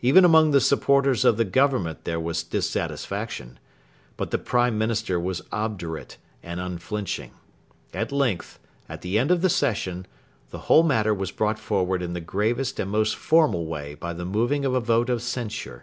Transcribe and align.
Even 0.00 0.24
among 0.24 0.52
the 0.52 0.60
supporters 0.60 1.24
of 1.24 1.36
the 1.36 1.44
Government 1.44 2.04
there 2.04 2.20
was 2.20 2.44
dissatisfaction. 2.44 3.58
But 4.16 4.30
the 4.30 4.38
Prime 4.38 4.78
Minister 4.78 5.18
was 5.18 5.42
obdurate 5.50 6.16
and 6.44 6.60
unflinching. 6.60 7.32
At 7.92 8.12
length, 8.12 8.60
at 8.88 9.00
the 9.02 9.18
end 9.18 9.32
of 9.32 9.42
the 9.42 9.50
Session, 9.50 10.06
the 10.50 10.70
whole 10.70 10.84
matter 10.84 11.12
was 11.12 11.32
brought 11.32 11.58
forward 11.58 12.02
in 12.02 12.12
the 12.12 12.20
gravest 12.20 12.78
and 12.78 12.88
most 12.88 13.16
formal 13.16 13.66
way 13.66 13.96
by 13.96 14.12
the 14.12 14.24
moving 14.24 14.64
of 14.64 14.74
a 14.74 14.80
vote 14.80 15.10
of 15.10 15.20
censure. 15.22 15.82